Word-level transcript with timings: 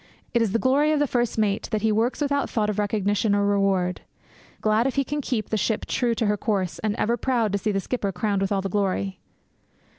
It 0.33 0.41
is 0.41 0.51
the 0.51 0.57
glory 0.57 0.91
of 0.91 0.97
the 0.97 1.05
first 1.05 1.37
mate 1.37 1.67
that 1.71 1.83
he 1.83 1.91
works 1.91 2.21
without 2.21 2.49
thought 2.49 2.71
of 2.71 2.79
recognition 2.79 3.35
or 3.35 3.45
reward; 3.45 4.01
glad 4.59 4.87
if 4.87 4.95
he 4.95 5.03
can 5.03 5.21
keep 5.21 5.49
the 5.49 5.57
ship 5.57 5.85
true 5.85 6.15
to 6.15 6.25
her 6.25 6.37
course; 6.37 6.79
and 6.79 6.95
ever 6.95 7.17
proud 7.17 7.51
to 7.51 7.59
see 7.59 7.71
the 7.71 7.79
skipper 7.79 8.11
crowned 8.11 8.41
with 8.41 8.51
all 8.51 8.61
the 8.63 8.67
glory. 8.67 9.19